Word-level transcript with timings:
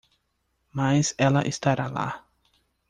Mas 0.71 1.13
ela 1.19 1.47
estará 1.47 1.85
lá. 1.87 2.25